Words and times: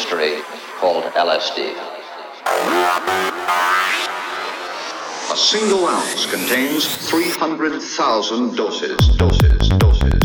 mystery 0.00 0.40
called 0.78 1.04
LSD. 1.12 1.76
A 5.30 5.36
single 5.36 5.86
ounce 5.86 6.24
contains 6.24 6.86
300,000 7.10 8.56
doses, 8.56 8.96
doses, 9.16 9.68
doses. 9.68 10.19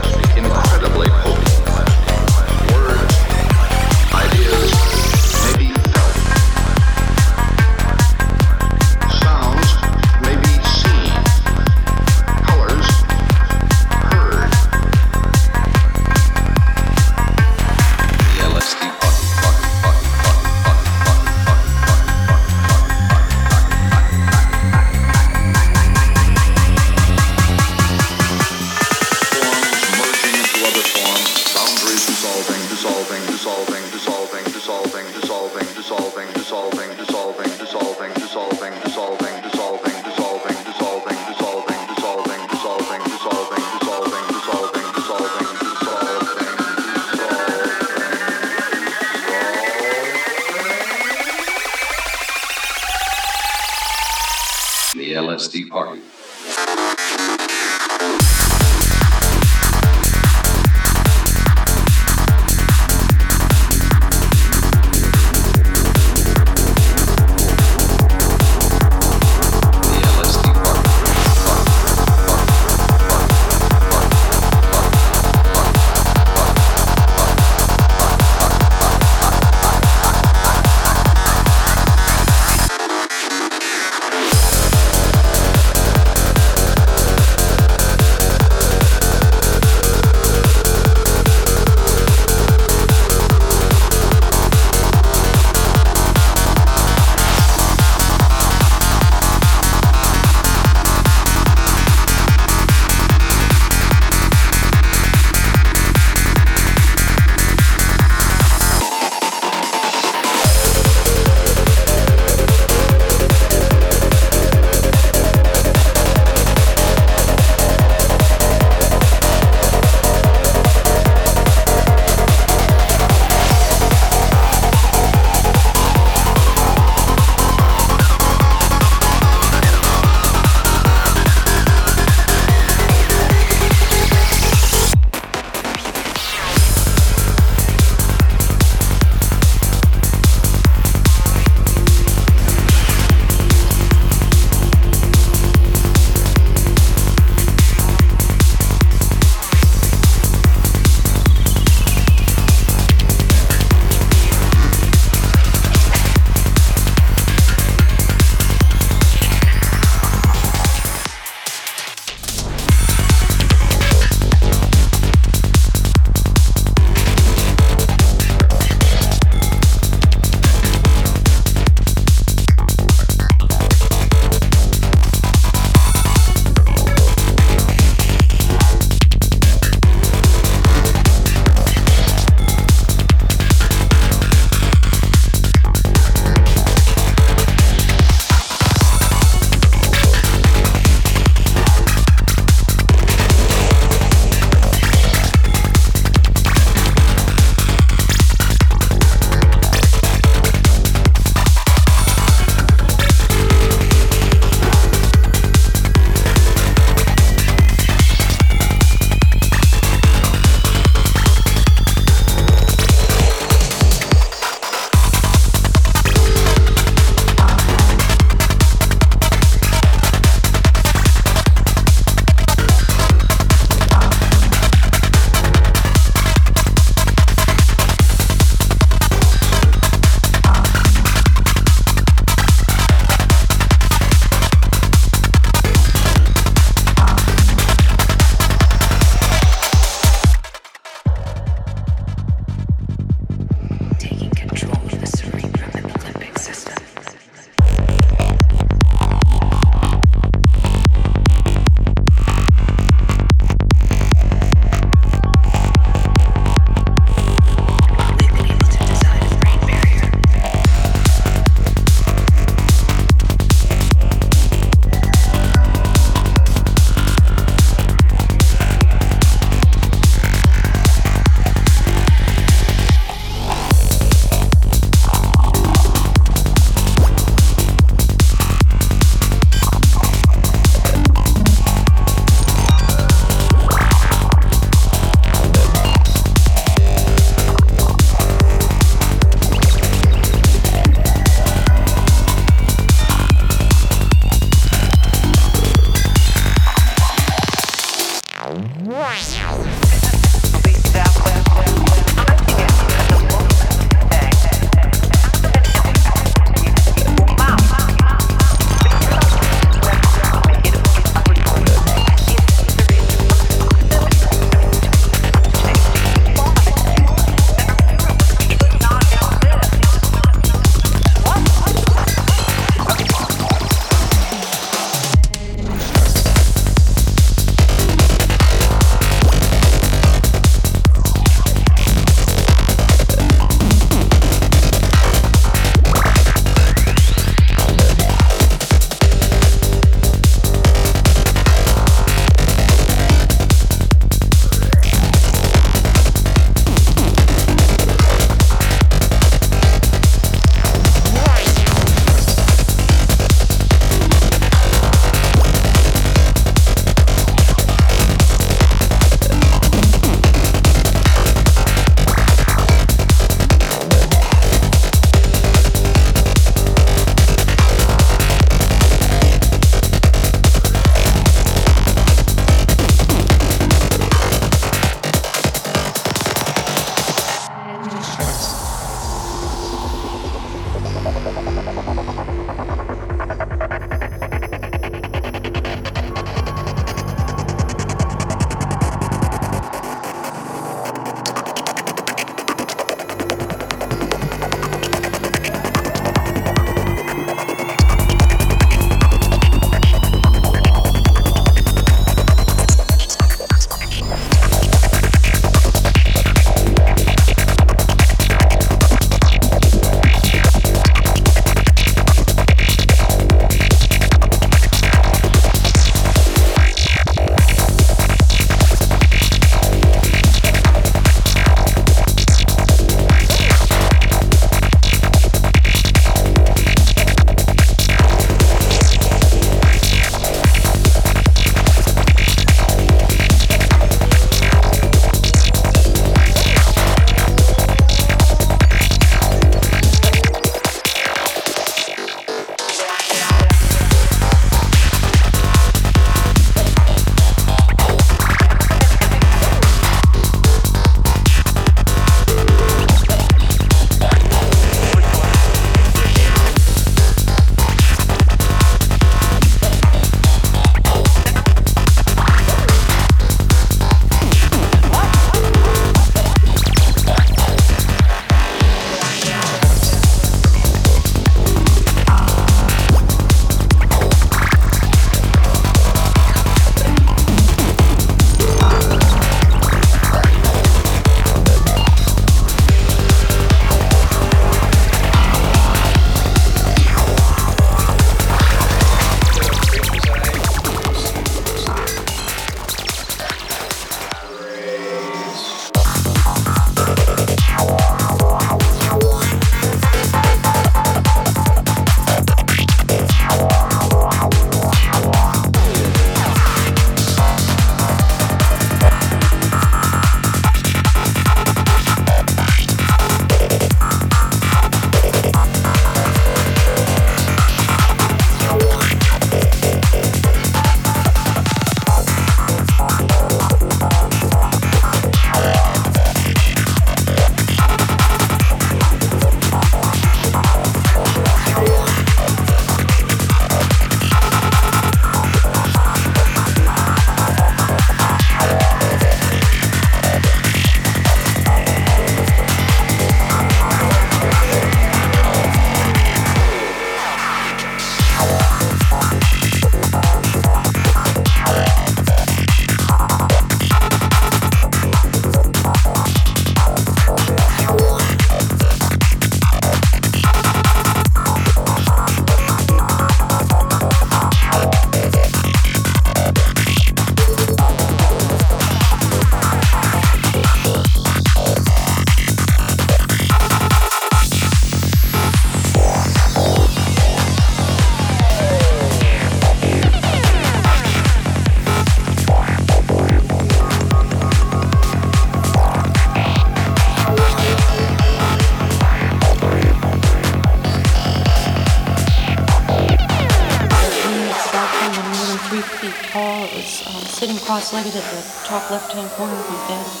Cross-legged 597.51 597.93
at 597.93 598.11
the 598.13 598.21
top 598.45 598.71
left-hand 598.71 599.09
corner 599.09 599.33
of 599.33 599.49
my 599.49 599.67
bed. 599.67 600.00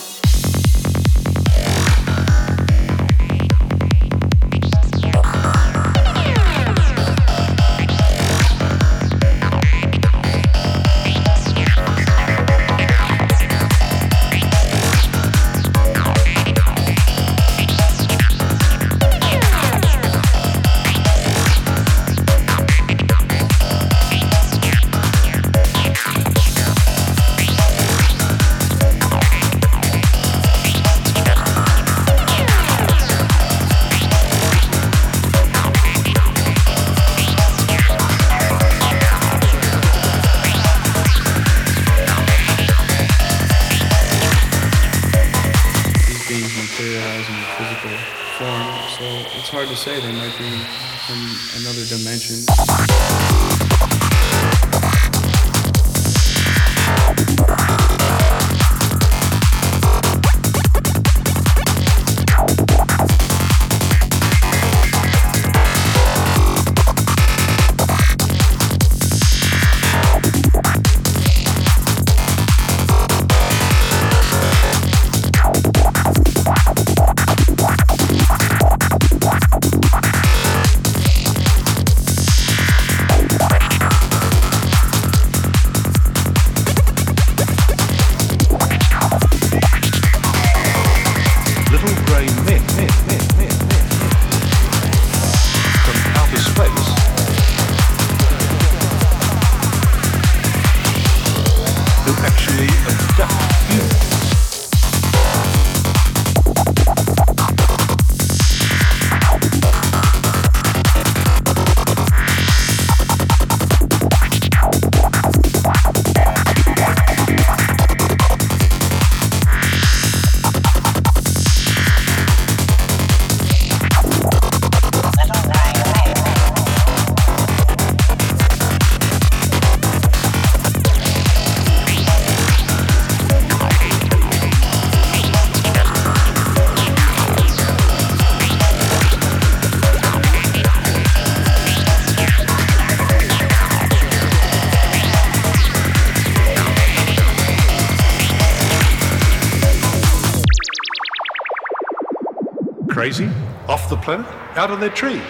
Planet? 154.01 154.25
Out 154.55 154.71
of 154.71 154.79
their 154.79 154.89
tree? 154.89 155.21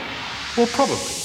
Well, 0.58 0.68
probably. 0.68 1.21